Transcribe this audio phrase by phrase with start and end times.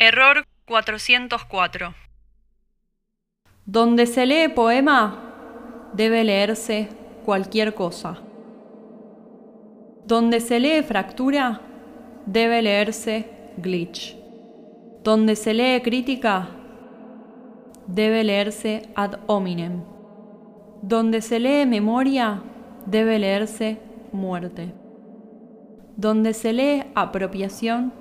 [0.00, 1.92] Error 404.
[3.66, 6.88] Donde se lee poema, debe leerse
[7.24, 8.16] cualquier cosa.
[10.06, 11.60] Donde se lee fractura,
[12.26, 14.14] debe leerse glitch.
[15.02, 16.48] Donde se lee crítica,
[17.88, 19.82] debe leerse ad hominem.
[20.80, 22.40] Donde se lee memoria,
[22.86, 23.80] debe leerse
[24.12, 24.72] muerte.
[25.96, 27.92] Donde se lee apropiación,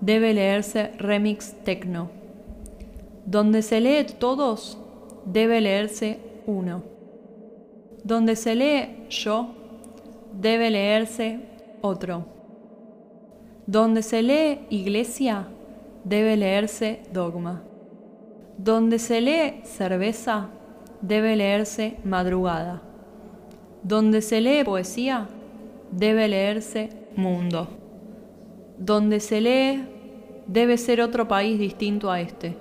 [0.00, 2.10] debe leerse remix techno.
[3.26, 4.78] Donde se lee todos,
[5.24, 6.82] debe leerse uno.
[8.02, 9.48] Donde se lee yo,
[10.32, 11.40] debe leerse
[11.80, 12.26] otro.
[13.66, 15.48] Donde se lee iglesia,
[16.04, 17.62] debe leerse dogma.
[18.58, 20.50] Donde se lee cerveza,
[21.00, 22.82] debe leerse madrugada.
[23.82, 25.28] Donde se lee poesía,
[25.90, 27.83] debe leerse mundo.
[28.78, 29.84] Donde se lee,
[30.46, 32.56] debe ser otro país distinto a este.